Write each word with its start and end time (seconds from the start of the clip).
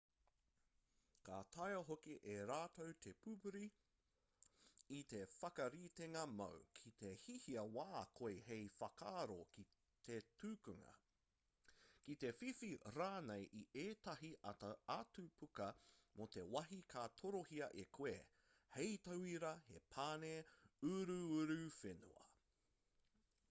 ka 1.27 1.39
taea 1.55 1.81
hoki 1.87 2.13
e 2.35 2.35
rātou 2.51 2.93
te 3.05 3.11
pupuri 3.25 3.65
i 4.99 5.01
te 5.11 5.19
whakaritenga 5.33 6.23
māu 6.39 6.63
ki 6.79 6.93
te 7.03 7.11
hiahia 7.25 7.65
wā 7.75 7.85
koe 8.21 8.31
hei 8.47 8.63
whakaaro 8.79 9.37
ki 9.57 9.65
te 10.09 10.17
tukunga 10.41 10.95
ki 12.07 12.17
te 12.25 12.33
whiwhi 12.39 12.71
rānei 12.97 13.47
i 13.61 13.63
ētahi 13.83 14.33
atu 14.97 15.29
puka 15.43 15.69
mō 16.19 16.29
te 16.39 16.49
wāhi 16.57 16.81
ka 16.97 17.07
torohia 17.21 17.71
e 17.85 17.89
koe 18.01 18.17
hei 18.79 18.95
tauira 19.09 19.53
he 19.71 19.83
pane 19.97 20.35
uruuruwhenua 20.95 22.29